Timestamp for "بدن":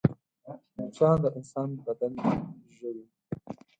1.85-2.13